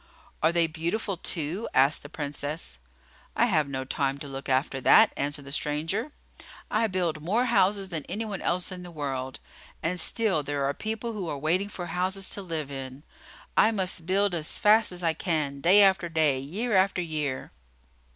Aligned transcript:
"Are 0.41 0.51
they 0.51 0.65
beautiful, 0.65 1.15
too?" 1.15 1.69
asked 1.75 2.01
the 2.01 2.09
Princess. 2.09 2.79
"I 3.35 3.45
have 3.45 3.67
no 3.69 3.83
time 3.85 4.17
to 4.17 4.27
look 4.27 4.49
after 4.49 4.81
that," 4.81 5.13
answered 5.15 5.45
the 5.45 5.51
stranger. 5.51 6.09
"I 6.71 6.87
build 6.87 7.21
more 7.21 7.45
houses 7.45 7.89
than 7.89 8.05
any 8.05 8.25
one 8.25 8.41
else 8.41 8.71
in 8.71 8.81
the 8.81 8.89
world; 8.89 9.39
and 9.83 9.99
still, 9.99 10.41
there 10.41 10.63
are 10.65 10.73
people 10.73 11.13
who 11.13 11.29
are 11.29 11.37
waiting 11.37 11.69
for 11.69 11.85
houses 11.85 12.31
to 12.31 12.41
live 12.41 12.71
in. 12.71 13.03
I 13.55 13.69
must 13.69 14.07
build 14.07 14.33
as 14.33 14.57
fast 14.57 14.91
as 14.91 15.03
I 15.03 15.13
can, 15.13 15.61
day 15.61 15.83
after 15.83 16.09
day, 16.09 16.39
year 16.39 16.75
after 16.75 17.03
year." 17.03 17.51